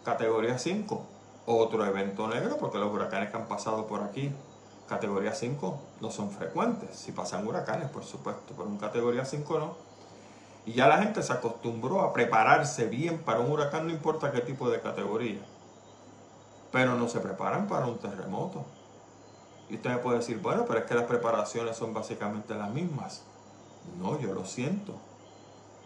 [0.04, 1.06] categoría 5.
[1.52, 4.32] Otro evento negro, porque los huracanes que han pasado por aquí,
[4.88, 6.94] categoría 5, no son frecuentes.
[6.94, 9.74] Si pasan huracanes, por supuesto, pero en categoría 5 no.
[10.64, 14.42] Y ya la gente se acostumbró a prepararse bien para un huracán, no importa qué
[14.42, 15.40] tipo de categoría.
[16.70, 18.64] Pero no se preparan para un terremoto.
[19.68, 23.24] Y usted me puede decir, bueno, pero es que las preparaciones son básicamente las mismas.
[23.98, 24.94] No, yo lo siento.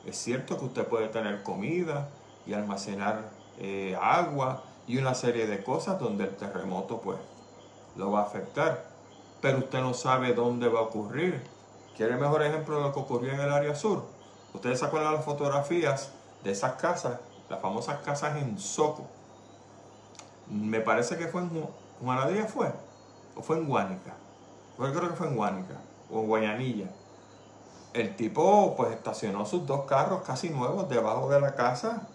[0.04, 2.10] Es cierto que usted puede tener comida
[2.44, 7.18] y almacenar eh, agua y una serie de cosas donde el terremoto pues
[7.96, 8.84] lo va a afectar.
[9.40, 11.42] Pero usted no sabe dónde va a ocurrir.
[11.96, 14.04] ¿Quiere mejor ejemplo de lo que ocurrió en el área sur?
[14.52, 16.10] Ustedes se acuerdan las fotografías
[16.42, 19.06] de esas casas, las famosas casas en Soco.
[20.48, 21.66] Me parece que fue en
[22.00, 22.72] Juanadía fue,
[23.36, 24.14] o fue en Guánica.
[24.78, 25.76] Yo creo que fue en Guánica,
[26.10, 26.88] o en Guayanilla
[27.94, 32.08] el tipo pues estacionó sus dos carros casi nuevos debajo de la casa.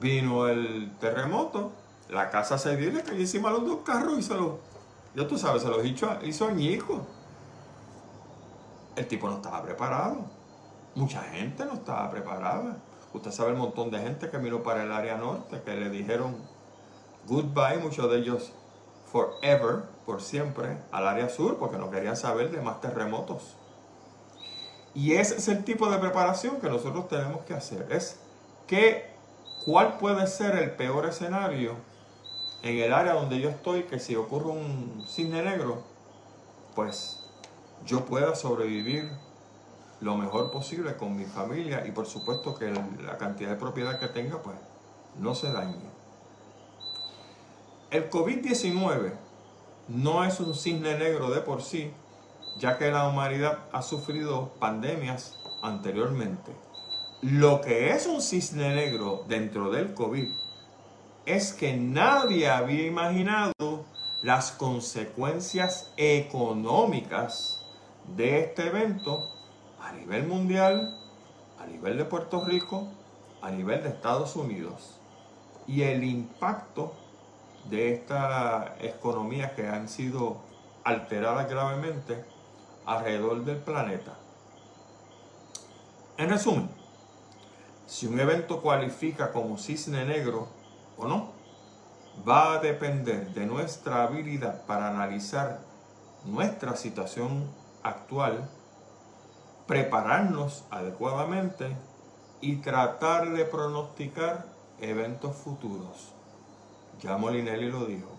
[0.00, 1.72] Vino el terremoto,
[2.08, 4.52] la casa se dio y le cayó encima los dos carros y se los,
[5.14, 6.48] ya tú sabes, se los hizo, hizo.
[8.96, 10.18] El tipo no estaba preparado.
[10.94, 12.76] Mucha gente no estaba preparada.
[13.12, 16.36] Usted sabe el montón de gente que vino para el área norte, que le dijeron
[17.26, 18.52] goodbye, muchos de ellos
[19.10, 23.56] forever, por siempre, al área sur, porque no querían saber de más terremotos.
[24.94, 27.86] Y ese es el tipo de preparación que nosotros tenemos que hacer.
[27.90, 28.18] Es
[28.66, 29.14] que,
[29.64, 31.74] cuál puede ser el peor escenario
[32.62, 35.82] en el área donde yo estoy, que si ocurre un cisne negro,
[36.74, 37.24] pues
[37.84, 39.10] yo pueda sobrevivir
[40.00, 42.70] lo mejor posible con mi familia y por supuesto que
[43.02, 44.56] la cantidad de propiedad que tenga, pues
[45.18, 45.98] no se dañe.
[47.90, 49.12] El COVID-19
[49.88, 51.92] no es un cisne negro de por sí,
[52.58, 56.52] ya que la humanidad ha sufrido pandemias anteriormente.
[57.20, 60.28] Lo que es un cisne negro dentro del COVID
[61.26, 63.84] es que nadie había imaginado
[64.22, 67.60] las consecuencias económicas
[68.16, 69.28] de este evento
[69.80, 70.96] a nivel mundial,
[71.60, 72.86] a nivel de Puerto Rico,
[73.42, 75.00] a nivel de Estados Unidos.
[75.66, 76.94] Y el impacto
[77.68, 80.36] de estas economías que han sido
[80.84, 82.24] alteradas gravemente
[82.86, 84.14] alrededor del planeta.
[86.16, 86.77] En resumen,
[87.88, 90.46] si un evento cualifica como cisne negro
[90.98, 91.32] o no,
[92.28, 95.60] va a depender de nuestra habilidad para analizar
[96.26, 97.50] nuestra situación
[97.82, 98.46] actual,
[99.66, 101.74] prepararnos adecuadamente
[102.42, 104.44] y tratar de pronosticar
[104.80, 106.12] eventos futuros.
[107.00, 108.10] Ya Molinelli lo dijo,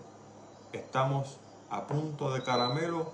[0.72, 1.38] estamos
[1.70, 3.12] a punto de caramelo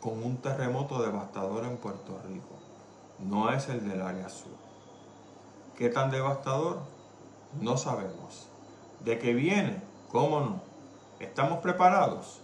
[0.00, 2.56] con un terremoto devastador en Puerto Rico.
[3.18, 4.69] No es el del área sur.
[5.80, 6.80] ¿Qué tan devastador?
[7.58, 8.50] No sabemos.
[9.02, 9.80] ¿De qué viene?
[10.12, 10.60] ¿Cómo no?
[11.20, 12.42] ¿Estamos preparados?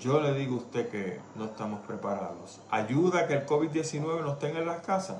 [0.00, 2.58] Yo le digo a usted que no estamos preparados.
[2.72, 5.18] ¿Ayuda que el COVID-19 nos tenga en las casas?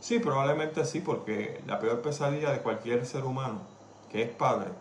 [0.00, 3.60] Sí, probablemente sí, porque la peor pesadilla de cualquier ser humano
[4.12, 4.72] que es padre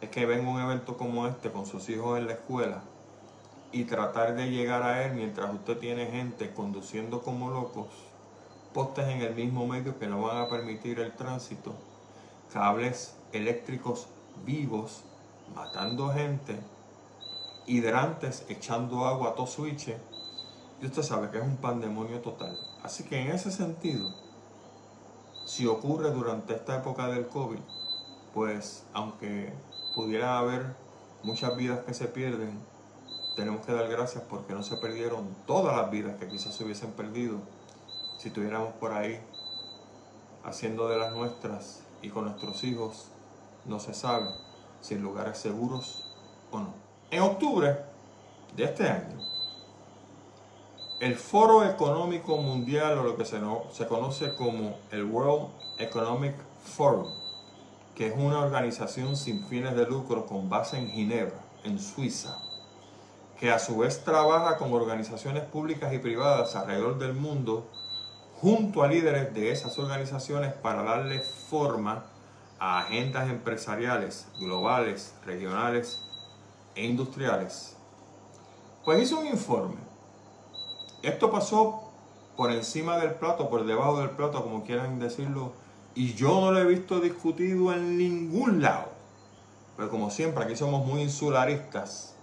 [0.00, 2.82] es que venga un evento como este con sus hijos en la escuela
[3.72, 7.88] y tratar de llegar a él mientras usted tiene gente conduciendo como locos,
[8.72, 11.74] postes en el mismo medio que no van a permitir el tránsito,
[12.52, 14.08] cables eléctricos
[14.44, 15.04] vivos
[15.54, 16.58] matando gente,
[17.66, 19.94] hidrantes echando agua a todo switch,
[20.80, 22.58] y usted sabe que es un pandemonio total.
[22.82, 24.14] Así que en ese sentido,
[25.44, 27.58] si ocurre durante esta época del COVID,
[28.34, 29.52] pues aunque
[29.94, 30.76] pudiera haber
[31.22, 32.60] muchas vidas que se pierden,
[33.34, 36.92] tenemos que dar gracias porque no se perdieron todas las vidas que quizás se hubiesen
[36.92, 37.38] perdido
[38.18, 39.18] si estuviéramos por ahí
[40.44, 43.08] haciendo de las nuestras y con nuestros hijos
[43.64, 44.28] no se sabe
[44.80, 46.12] si en lugares seguros
[46.50, 46.74] o no.
[47.10, 47.78] En octubre
[48.56, 49.18] de este año,
[51.00, 57.12] el Foro Económico Mundial, o lo que se, se conoce como el World Economic Forum,
[57.94, 62.36] que es una organización sin fines de lucro con base en Ginebra, en Suiza,
[63.38, 67.68] que a su vez trabaja con organizaciones públicas y privadas alrededor del mundo,
[68.40, 72.04] junto a líderes de esas organizaciones para darle forma
[72.60, 76.00] a agendas empresariales globales, regionales
[76.74, 77.76] e industriales,
[78.84, 79.76] pues hizo un informe.
[81.02, 81.90] Esto pasó
[82.36, 85.52] por encima del plato, por debajo del plato, como quieran decirlo,
[85.94, 88.92] y yo no lo he visto discutido en ningún lado.
[89.76, 92.14] Pero como siempre, aquí somos muy insularistas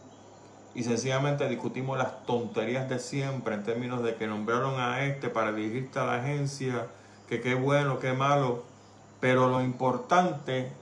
[0.75, 5.53] y sencillamente discutimos las tonterías de siempre en términos de que nombraron a este para
[5.53, 6.87] dirigirte a la agencia,
[7.29, 8.63] que qué bueno, qué malo.
[9.21, 10.73] Pero lo importante,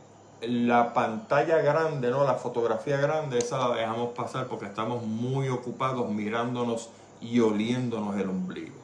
[0.41, 2.25] la pantalla grande, ¿no?
[2.25, 6.89] La fotografía grande, esa la dejamos pasar porque estamos muy ocupados mirándonos
[7.21, 8.75] y oliéndonos el ombligo.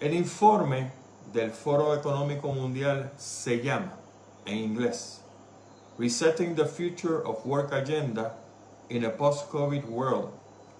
[0.00, 0.90] El informe
[1.32, 3.92] del Foro Económico Mundial se llama,
[4.44, 5.20] en inglés,
[6.00, 8.40] Resetting the Future of Work Agenda
[8.88, 10.30] in a Post-COVID World.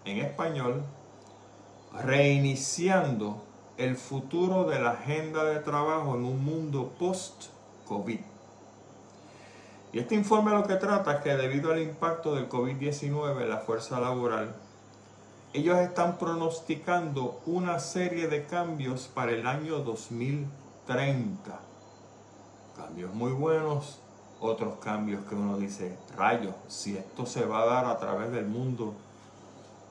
[0.05, 0.83] En español,
[2.03, 3.43] reiniciando
[3.77, 8.21] el futuro de la agenda de trabajo en un mundo post-COVID.
[9.93, 13.59] Y este informe lo que trata es que debido al impacto del COVID-19 en la
[13.59, 14.55] fuerza laboral,
[15.53, 21.61] ellos están pronosticando una serie de cambios para el año 2030.
[22.77, 24.01] Cambios muy buenos,
[24.45, 28.47] otros cambios que uno dice, rayos, si esto se va a dar a través del
[28.47, 28.93] mundo,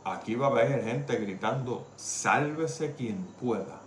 [0.03, 3.81] aquí va a haber gente gritando, sálvese quien pueda.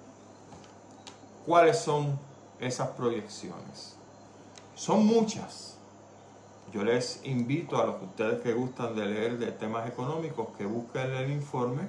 [1.46, 2.18] ¿Cuáles son
[2.58, 3.96] esas proyecciones?
[4.74, 5.76] Son muchas.
[6.72, 10.66] Yo les invito a los que ustedes que gustan de leer de temas económicos que
[10.66, 11.82] busquen el informe.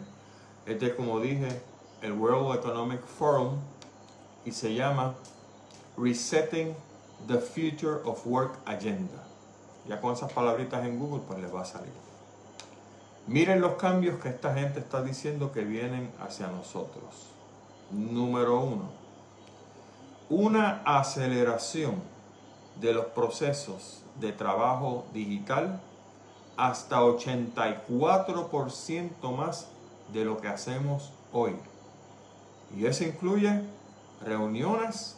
[0.67, 1.61] Este, como dije,
[2.03, 3.55] el World Economic Forum
[4.45, 5.15] y se llama
[5.97, 6.75] Resetting
[7.25, 9.23] The Future of Work Agenda.
[9.87, 11.91] Ya con esas palabritas en Google, pues les va a salir.
[13.27, 17.31] Miren los cambios que esta gente está diciendo que vienen hacia nosotros.
[17.91, 18.89] Número uno,
[20.29, 21.95] una aceleración
[22.79, 25.81] de los procesos de trabajo digital
[26.55, 29.67] hasta 84% más
[30.13, 31.55] de lo que hacemos hoy.
[32.75, 33.63] Y eso incluye
[34.23, 35.16] reuniones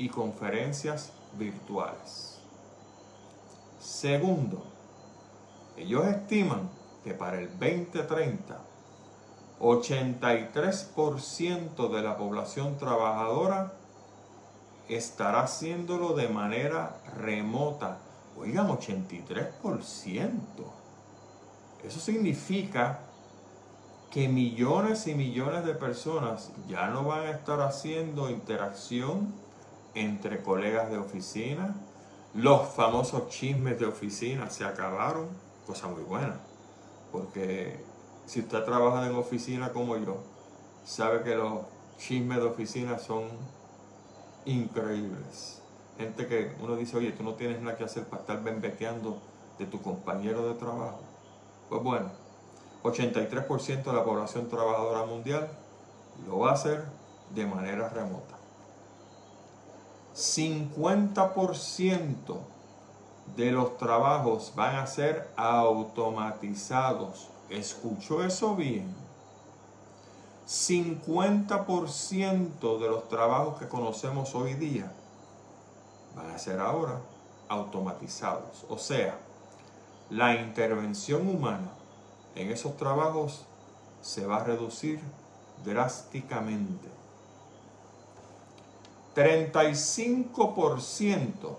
[0.00, 2.40] y conferencias virtuales.
[3.78, 4.64] Segundo,
[5.76, 6.70] ellos estiman
[7.04, 8.58] que para el 2030,
[9.60, 13.74] 83% de la población trabajadora
[14.88, 17.98] estará haciéndolo de manera remota.
[18.38, 20.30] Oigan, 83%.
[21.84, 23.00] Eso significa
[24.10, 29.39] que millones y millones de personas ya no van a estar haciendo interacción
[29.94, 31.74] entre colegas de oficina.
[32.34, 35.28] Los famosos chismes de oficina se acabaron,
[35.66, 36.38] cosa muy buena,
[37.10, 37.80] porque
[38.26, 40.18] si usted trabaja en oficina como yo,
[40.84, 41.62] sabe que los
[41.98, 43.24] chismes de oficina son
[44.44, 45.60] increíbles.
[45.98, 49.20] Gente que uno dice, oye, tú no tienes nada que hacer para estar bembeteando
[49.58, 51.00] de tu compañero de trabajo.
[51.68, 52.10] Pues bueno,
[52.82, 55.48] 83% de la población trabajadora mundial
[56.26, 56.84] lo va a hacer
[57.34, 58.39] de manera remota.
[60.20, 62.38] 50%
[63.36, 67.28] de los trabajos van a ser automatizados.
[67.48, 68.94] ¿Escuchó eso bien?
[70.46, 74.92] 50% de los trabajos que conocemos hoy día
[76.16, 77.00] van a ser ahora
[77.48, 78.64] automatizados.
[78.68, 79.18] O sea,
[80.10, 81.70] la intervención humana
[82.34, 83.46] en esos trabajos
[84.02, 85.00] se va a reducir
[85.64, 86.99] drásticamente.
[89.14, 91.56] 35%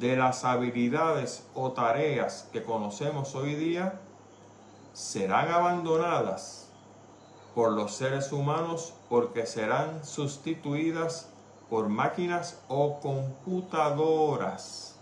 [0.00, 4.00] de las habilidades o tareas que conocemos hoy día
[4.94, 6.68] serán abandonadas
[7.54, 11.28] por los seres humanos porque serán sustituidas
[11.68, 14.96] por máquinas o computadoras.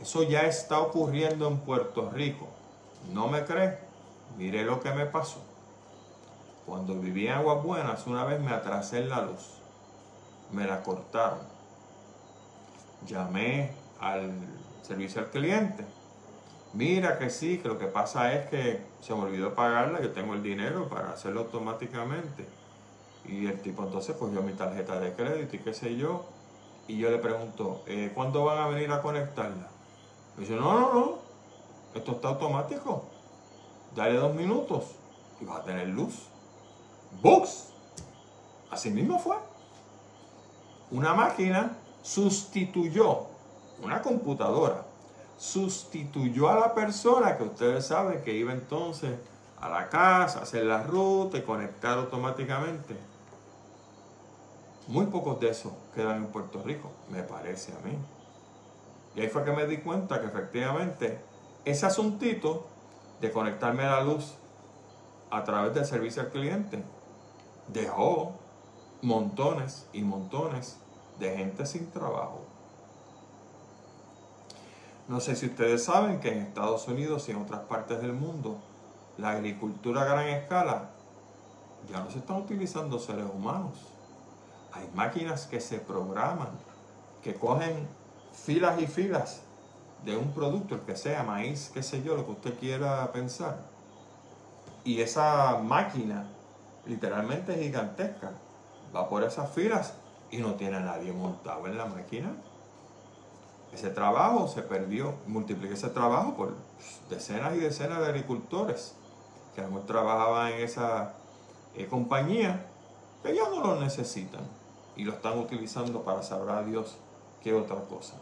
[0.00, 2.46] Eso ya está ocurriendo en Puerto Rico.
[3.12, 3.76] ¿No me cree?
[4.38, 5.42] Mire lo que me pasó.
[6.64, 9.59] Cuando vivía en Aguas Buenas, una vez me atrasé en la luz
[10.52, 11.40] me la cortaron.
[13.06, 14.32] Llamé al
[14.82, 15.84] servicio al cliente.
[16.72, 20.34] Mira que sí, que lo que pasa es que se me olvidó pagarla, yo tengo
[20.34, 22.46] el dinero para hacerlo automáticamente.
[23.24, 26.24] Y el tipo entonces cogió mi tarjeta de crédito y qué sé yo,
[26.86, 29.68] y yo le pregunto, eh, ¿cuándo van a venir a conectarla?
[30.36, 31.18] Me dice, no, no, no,
[31.94, 33.04] esto está automático.
[33.94, 34.84] Dale dos minutos
[35.40, 36.26] y vas a tener luz.
[37.20, 37.72] ¡Books!
[38.70, 39.36] Así mismo fue.
[40.90, 43.26] Una máquina sustituyó
[43.82, 44.84] una computadora,
[45.38, 49.12] sustituyó a la persona que ustedes saben que iba entonces
[49.60, 52.96] a la casa, hacer la ruta y conectar automáticamente.
[54.88, 57.96] Muy pocos de esos quedan en Puerto Rico, me parece a mí.
[59.14, 61.20] Y ahí fue que me di cuenta que efectivamente
[61.64, 62.66] ese asuntito
[63.20, 64.34] de conectarme a la luz
[65.30, 66.82] a través del servicio al cliente
[67.68, 68.39] dejó
[69.02, 70.76] montones y montones
[71.18, 72.40] de gente sin trabajo.
[75.08, 78.58] No sé si ustedes saben que en Estados Unidos y en otras partes del mundo
[79.18, 80.90] la agricultura a gran escala
[81.90, 83.72] ya no se están utilizando seres humanos.
[84.72, 86.50] Hay máquinas que se programan,
[87.22, 87.88] que cogen
[88.32, 89.40] filas y filas
[90.04, 93.58] de un producto, el que sea, maíz, qué sé yo, lo que usted quiera pensar.
[94.84, 96.26] Y esa máquina,
[96.86, 98.32] literalmente gigantesca,
[98.94, 99.94] va por esas filas
[100.30, 102.32] y no tiene a nadie montado en la máquina.
[103.72, 105.14] Ese trabajo se perdió.
[105.26, 106.54] Multiplique ese trabajo por
[107.08, 108.94] decenas y decenas de agricultores
[109.54, 111.14] que hemos trabajaban en esa
[111.74, 112.66] eh, compañía
[113.22, 114.42] que ya no lo necesitan
[114.96, 116.96] y lo están utilizando para saber a Dios
[117.42, 118.14] qué otra cosa.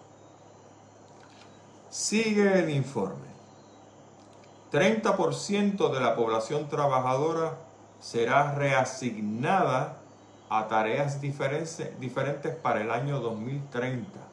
[1.90, 3.28] Sigue el informe.
[4.72, 7.56] 30% de la población trabajadora
[8.00, 9.97] será reasignada
[10.50, 14.28] a tareas diferentes para el año 2030.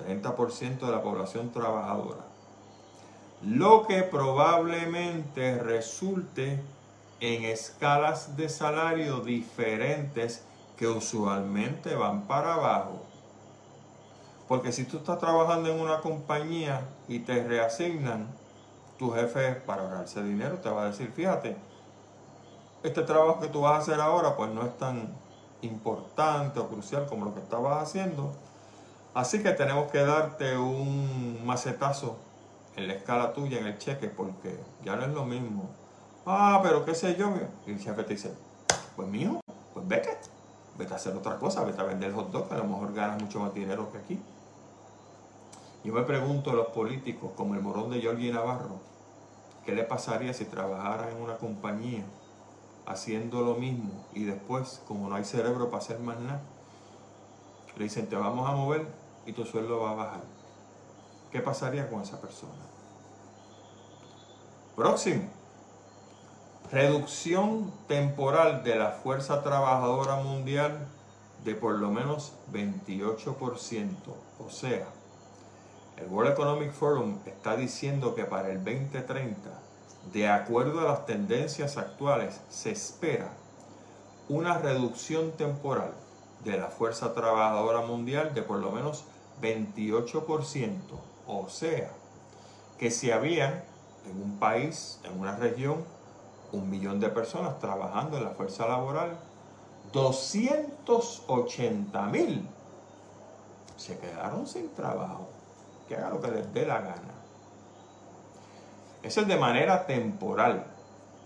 [0.00, 2.24] 30% de la población trabajadora.
[3.42, 6.60] Lo que probablemente resulte
[7.20, 10.44] en escalas de salario diferentes
[10.76, 13.02] que usualmente van para abajo.
[14.48, 18.26] Porque si tú estás trabajando en una compañía y te reasignan,
[18.98, 21.56] tu jefe para ahorrarse dinero te va a decir, fíjate,
[22.82, 25.14] este trabajo que tú vas a hacer ahora pues no es tan
[25.62, 28.32] importante o crucial como lo que estabas haciendo.
[29.14, 32.16] Así que tenemos que darte un macetazo
[32.76, 35.68] en la escala tuya, en el cheque, porque ya no es lo mismo.
[36.24, 37.32] Ah, pero qué sé yo.
[37.66, 38.32] Y el jefe te dice,
[38.94, 39.40] pues mío,
[39.74, 40.16] pues vete,
[40.78, 43.40] vete a hacer otra cosa, vete a vender hot dog, a lo mejor ganas mucho
[43.40, 44.22] más dinero que aquí.
[45.82, 48.78] Yo me pregunto a los políticos, como el morón de Jorge Navarro,
[49.64, 52.04] ¿qué le pasaría si trabajara en una compañía
[52.90, 56.40] haciendo lo mismo y después, como no hay cerebro para hacer más nada,
[57.76, 58.86] le dicen, te vamos a mover
[59.26, 60.22] y tu sueldo va a bajar?
[61.30, 62.52] ¿Qué pasaría con esa persona?
[64.74, 65.22] Próximo.
[66.72, 70.86] Reducción temporal de la fuerza trabajadora mundial
[71.44, 73.94] de por lo menos 28%.
[74.44, 74.86] O sea,
[75.96, 79.50] el World Economic Forum está diciendo que para el 2030,
[80.12, 83.32] de acuerdo a las tendencias actuales, se espera
[84.28, 85.92] una reducción temporal
[86.44, 89.04] de la fuerza trabajadora mundial de por lo menos
[89.42, 90.78] 28%.
[91.26, 91.90] O sea,
[92.78, 93.64] que si había
[94.06, 95.84] en un país, en una región,
[96.52, 99.18] un millón de personas trabajando en la fuerza laboral,
[99.92, 102.48] 280 mil
[103.76, 105.28] se quedaron sin trabajo.
[105.88, 107.19] Que haga lo que les dé la gana.
[109.02, 110.64] Eso es de manera temporal.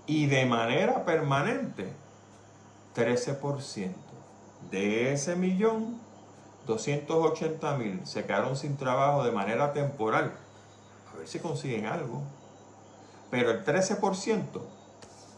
[0.07, 1.93] Y de manera permanente,
[2.95, 3.93] 13%.
[4.71, 5.99] De ese millón,
[6.67, 10.33] 280 mil se quedaron sin trabajo de manera temporal.
[11.13, 12.23] A ver si consiguen algo.
[13.31, 14.45] Pero el 13%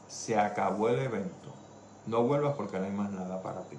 [0.09, 1.53] se acabó el evento.
[2.07, 3.79] No vuelvas porque no hay más nada para ti.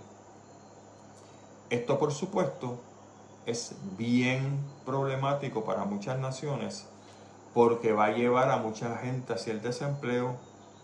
[1.69, 2.77] Esto por supuesto
[3.45, 6.85] es bien problemático para muchas naciones
[7.57, 10.35] porque va a llevar a mucha gente hacia el desempleo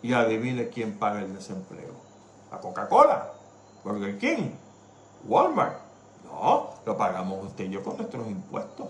[0.01, 1.93] y adivine quién paga el desempleo.
[2.51, 3.31] La Coca-Cola,
[3.83, 4.49] Burger King,
[5.27, 5.77] Walmart,
[6.25, 8.87] no, lo pagamos usted y yo con nuestros impuestos.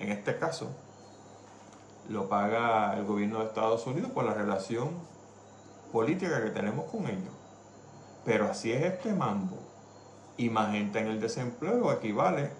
[0.00, 0.70] En este caso,
[2.08, 4.88] lo paga el gobierno de Estados Unidos por la relación
[5.92, 7.32] política que tenemos con ellos.
[8.24, 9.56] Pero así es este mambo.
[10.36, 12.50] Y más gente en el desempleo equivale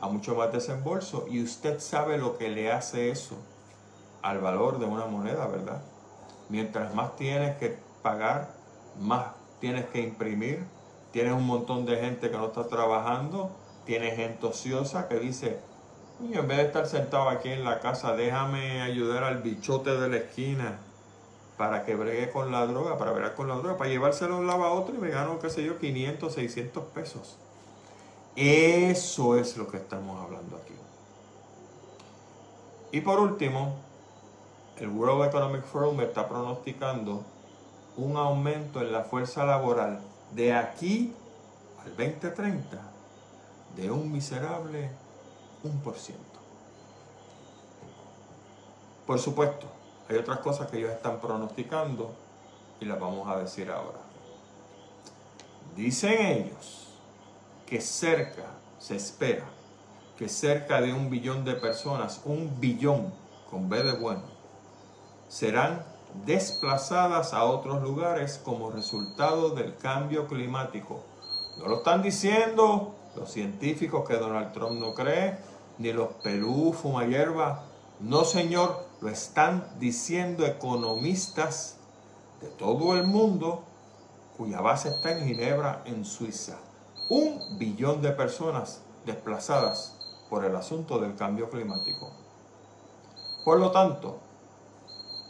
[0.00, 1.26] a mucho más desembolso.
[1.30, 3.36] Y usted sabe lo que le hace eso
[4.26, 5.82] al valor de una moneda, ¿verdad?
[6.48, 8.50] Mientras más tienes que pagar,
[9.00, 9.26] más
[9.60, 10.64] tienes que imprimir.
[11.12, 13.50] Tienes un montón de gente que no está trabajando
[13.86, 15.60] tiene gente ociosa que dice,
[16.20, 20.16] en vez de estar sentado aquí en la casa, déjame ayudar al bichote de la
[20.16, 20.80] esquina
[21.56, 24.64] para que bregue con la droga, para bregar con la droga, para llevárselo un lado
[24.64, 27.38] a otro y me gano, qué sé yo, 500, 600 pesos.
[28.34, 30.74] Eso es lo que estamos hablando aquí.
[32.92, 33.76] Y por último,
[34.78, 37.24] el World Economic Forum está pronosticando
[37.96, 40.00] un aumento en la fuerza laboral
[40.32, 41.14] de aquí
[41.82, 42.78] al 2030
[43.76, 44.90] de un miserable
[45.64, 46.14] 1%.
[49.06, 49.66] Por supuesto,
[50.08, 52.12] hay otras cosas que ellos están pronosticando
[52.80, 54.00] y las vamos a decir ahora.
[55.74, 56.88] Dicen ellos
[57.64, 58.44] que cerca,
[58.78, 59.44] se espera,
[60.18, 63.12] que cerca de un billón de personas, un billón
[63.50, 64.35] con B de bueno,
[65.28, 65.84] serán
[66.24, 71.02] desplazadas a otros lugares como resultado del cambio climático.
[71.58, 75.38] No lo están diciendo los científicos que Donald Trump no cree,
[75.78, 77.64] ni los Perú fuma hierba.
[78.00, 81.76] No, señor, lo están diciendo economistas
[82.40, 83.64] de todo el mundo
[84.36, 86.58] cuya base está en Ginebra, en Suiza.
[87.08, 89.94] Un billón de personas desplazadas
[90.28, 92.10] por el asunto del cambio climático.
[93.44, 94.18] Por lo tanto,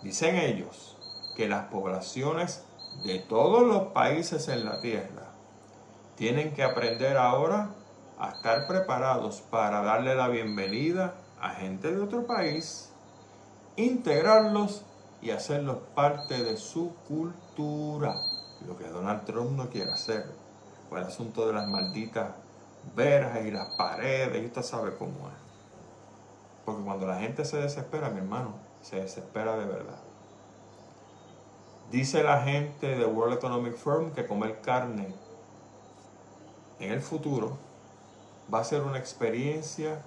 [0.03, 0.97] dicen ellos
[1.37, 2.65] que las poblaciones
[3.05, 5.33] de todos los países en la Tierra
[6.17, 7.71] tienen que aprender ahora
[8.19, 12.91] a estar preparados para darle la bienvenida a gente de otro país,
[13.77, 14.85] integrarlos
[15.21, 18.23] y hacerlos parte de su cultura.
[18.67, 20.25] Lo que Donald Trump no quiere hacer.
[20.89, 22.29] Fue el asunto de las malditas
[22.95, 25.47] verjas y las paredes, y usted sabe cómo es.
[26.65, 28.55] Porque cuando la gente se desespera, mi hermano,
[28.89, 29.99] se desespera de verdad.
[31.91, 35.12] Dice la gente de World Economic Forum que comer carne
[36.78, 37.59] en el futuro
[38.53, 40.03] va a ser una experiencia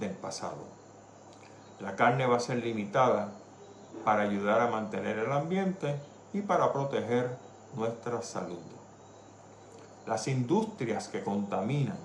[0.00, 0.64] del pasado.
[1.78, 3.30] La carne va a ser limitada
[4.04, 5.94] para ayudar a mantener el ambiente
[6.32, 7.36] y para proteger
[7.76, 8.58] nuestra salud.
[10.04, 11.98] Las industrias que contaminan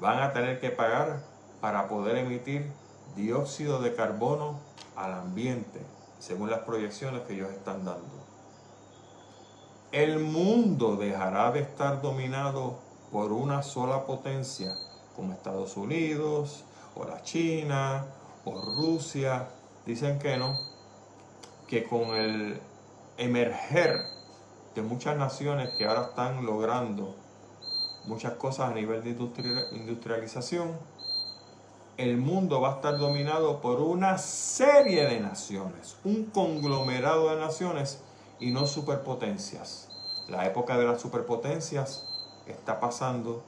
[0.00, 1.22] van a tener que pagar
[1.60, 2.72] para poder emitir
[3.14, 4.58] dióxido de carbono
[5.04, 5.80] al ambiente,
[6.18, 8.20] según las proyecciones que ellos están dando.
[9.92, 12.78] El mundo dejará de estar dominado
[13.10, 14.76] por una sola potencia,
[15.16, 18.06] como Estados Unidos, o la China,
[18.44, 19.48] o Rusia.
[19.86, 20.56] Dicen que no,
[21.66, 22.60] que con el
[23.18, 24.04] emerger
[24.74, 27.16] de muchas naciones que ahora están logrando
[28.04, 29.10] muchas cosas a nivel de
[29.72, 30.76] industrialización,
[31.96, 38.02] el mundo va a estar dominado por una serie de naciones, un conglomerado de naciones
[38.38, 39.88] y no superpotencias.
[40.28, 42.06] La época de las superpotencias
[42.46, 43.42] está pasando,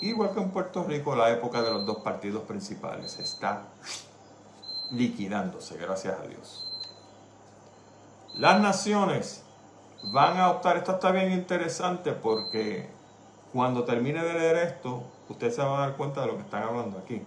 [0.00, 3.64] igual que en Puerto Rico, la época de los dos partidos principales está
[4.90, 6.66] liquidándose, gracias a Dios.
[8.36, 9.42] Las naciones
[10.04, 12.88] van a optar, esto está bien interesante porque
[13.52, 16.62] cuando termine de leer esto, usted se va a dar cuenta de lo que están
[16.62, 17.22] hablando aquí.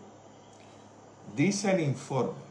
[1.35, 2.43] Dice el informe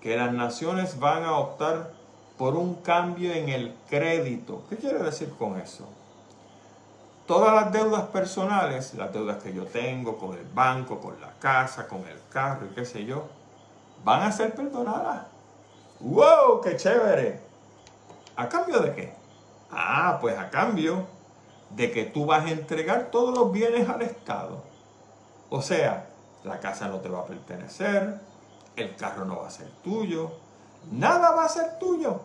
[0.00, 1.92] que las naciones van a optar
[2.38, 4.62] por un cambio en el crédito.
[4.70, 5.86] ¿Qué quiere decir con eso?
[7.26, 11.86] Todas las deudas personales, las deudas que yo tengo con el banco, con la casa,
[11.86, 13.28] con el carro y qué sé yo,
[14.02, 15.26] van a ser perdonadas.
[16.00, 16.62] ¡Wow!
[16.62, 17.40] ¡Qué chévere!
[18.36, 19.14] ¿A cambio de qué?
[19.70, 21.06] Ah, pues a cambio
[21.70, 24.62] de que tú vas a entregar todos los bienes al Estado.
[25.50, 26.09] O sea,
[26.44, 28.20] la casa no te va a pertenecer,
[28.76, 30.32] el carro no va a ser tuyo,
[30.90, 32.20] nada va a ser tuyo.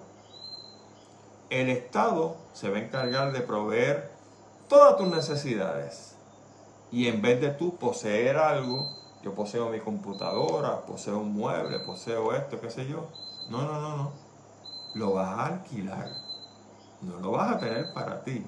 [1.50, 4.12] El Estado se va a encargar de proveer
[4.68, 6.16] todas tus necesidades.
[6.92, 8.90] Y en vez de tú poseer algo,
[9.22, 13.08] yo poseo mi computadora, poseo un mueble, poseo esto, qué sé yo.
[13.50, 14.26] No, no, no, no
[14.96, 16.10] lo vas a alquilar.
[17.02, 18.44] No lo vas a tener para ti,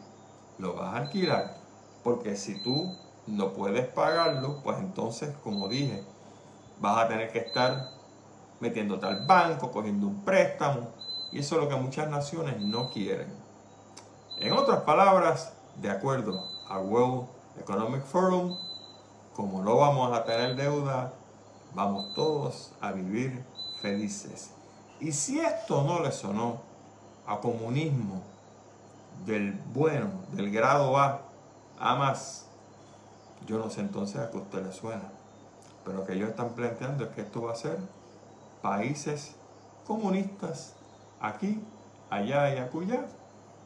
[0.57, 1.57] lo vas a alquilar.
[2.03, 2.95] Porque si tú
[3.28, 6.03] no puedes pagarlo, pues entonces, como dije,
[6.80, 7.89] vas a tener que estar
[8.59, 10.88] metiéndote al banco, cogiendo un préstamo.
[11.32, 13.28] Y eso es lo que muchas naciones no quieren.
[14.39, 17.28] En otras palabras, de acuerdo a World
[17.59, 18.55] Economic Forum,
[19.36, 21.13] como no vamos a tener deuda,
[21.73, 23.43] vamos todos a vivir
[23.82, 24.51] felices.
[24.99, 26.61] Y si esto no le sonó
[27.28, 28.21] a comunismo
[29.25, 31.21] del bueno, del grado A,
[31.80, 32.46] a más,
[33.45, 35.11] yo no sé entonces a qué usted le suena.
[35.83, 37.77] Pero lo que ellos están planteando es que esto va a ser
[38.61, 39.35] países
[39.85, 40.73] comunistas
[41.21, 41.61] aquí,
[42.09, 43.05] allá y acullá.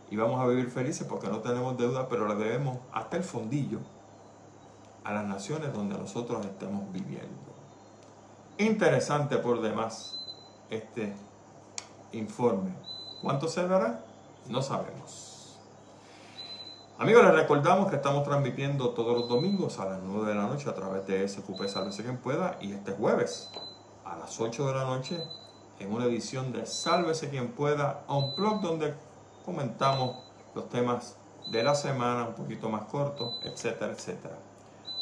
[0.10, 3.80] Y vamos a vivir felices porque no tenemos deuda, pero le debemos hasta el fondillo
[5.04, 7.30] a las naciones donde nosotros estamos viviendo.
[8.58, 10.24] Interesante por demás
[10.70, 11.14] este
[12.12, 12.72] informe.
[13.22, 14.04] ¿Cuánto se dará?
[14.48, 15.31] No sabemos.
[17.02, 20.70] Amigos, les recordamos que estamos transmitiendo todos los domingos a las 9 de la noche
[20.70, 23.50] a través de SQP Sálvese quien pueda y este jueves
[24.06, 25.18] a las 8 de la noche
[25.80, 28.94] en una edición de Sálvese quien pueda a un blog donde
[29.44, 30.18] comentamos
[30.54, 31.18] los temas
[31.52, 34.38] de la semana un poquito más cortos, etcétera, etcétera.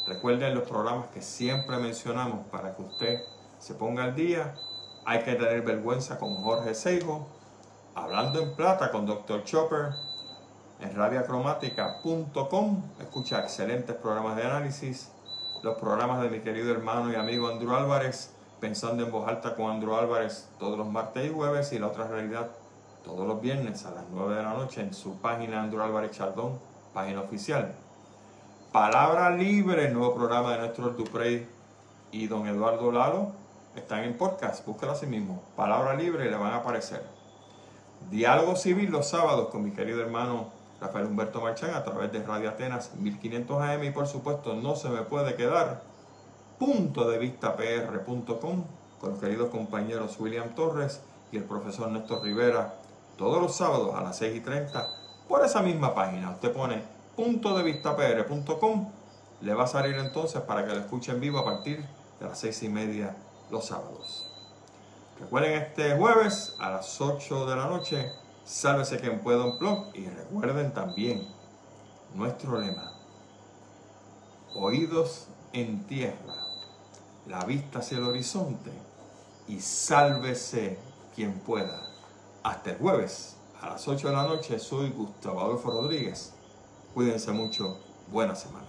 [0.07, 3.19] Recuerden los programas que siempre mencionamos para que usted
[3.57, 4.55] se ponga al día.
[5.03, 7.27] Hay que tener vergüenza con Jorge Seijo,
[7.93, 9.43] Hablando en Plata con Dr.
[9.43, 9.89] Chopper,
[10.81, 12.83] en radiacromática.com.
[12.99, 15.11] Escucha excelentes programas de análisis.
[15.63, 19.71] Los programas de mi querido hermano y amigo Andrew Álvarez, Pensando en Voz Alta con
[19.71, 21.71] Andrew Álvarez, todos los martes y jueves.
[21.71, 22.49] Y la otra realidad,
[23.05, 26.59] todos los viernes a las 9 de la noche en su página Andrew Álvarez Chardón,
[26.93, 27.73] página oficial.
[28.71, 31.47] Palabra Libre, nuevo programa de nuestro Duprey
[32.11, 33.31] y don Eduardo Lalo,
[33.75, 35.41] están en podcast, búscalo así mismo.
[35.55, 37.01] Palabra Libre le van a aparecer.
[38.11, 42.49] Diálogo Civil los sábados con mi querido hermano Rafael Humberto Marchán a través de Radio
[42.49, 45.81] Atenas 1500 AM y por supuesto no se me puede quedar
[46.57, 48.63] punto de vista pr.com
[48.99, 51.01] con los queridos compañeros William Torres
[51.31, 52.75] y el profesor Néstor Rivera
[53.17, 54.87] todos los sábados a las 6 y 30
[55.27, 56.31] por esa misma página.
[56.31, 56.81] Usted pone
[57.15, 58.91] punto de vista pr.com
[59.41, 61.85] le va a salir entonces para que lo escuche en vivo a partir
[62.19, 63.15] de las 6 y media
[63.49, 64.25] los sábados.
[65.19, 68.11] Recuerden este jueves a las 8 de la noche
[68.49, 71.23] Sálvese quien pueda un blog y recuerden también
[72.15, 72.93] nuestro lema.
[74.55, 76.47] Oídos en tierra,
[77.27, 78.71] la vista hacia el horizonte
[79.47, 80.79] y sálvese
[81.13, 81.79] quien pueda.
[82.41, 86.33] Hasta el jueves a las 8 de la noche soy Gustavo Adolfo Rodríguez.
[86.95, 87.77] Cuídense mucho.
[88.07, 88.68] Buena semana.